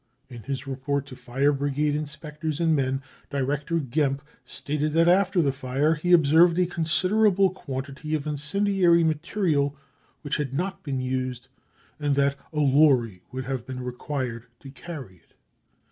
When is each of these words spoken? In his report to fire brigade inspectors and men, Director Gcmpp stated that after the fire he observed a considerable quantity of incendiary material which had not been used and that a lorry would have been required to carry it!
In 0.31 0.41
his 0.41 0.65
report 0.65 1.05
to 1.05 1.15
fire 1.15 1.53
brigade 1.53 1.93
inspectors 1.95 2.59
and 2.59 2.75
men, 2.75 3.03
Director 3.29 3.77
Gcmpp 3.77 4.21
stated 4.45 4.93
that 4.93 5.07
after 5.07 5.43
the 5.43 5.51
fire 5.51 5.93
he 5.93 6.11
observed 6.11 6.57
a 6.57 6.65
considerable 6.65 7.51
quantity 7.51 8.15
of 8.15 8.25
incendiary 8.25 9.03
material 9.03 9.77
which 10.23 10.37
had 10.37 10.55
not 10.55 10.81
been 10.81 11.01
used 11.01 11.49
and 11.99 12.15
that 12.15 12.33
a 12.51 12.61
lorry 12.61 13.21
would 13.31 13.43
have 13.43 13.67
been 13.67 13.83
required 13.83 14.47
to 14.61 14.71
carry 14.71 15.17
it! 15.17 15.35